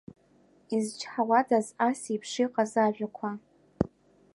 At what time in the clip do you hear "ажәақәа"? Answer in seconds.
2.85-3.29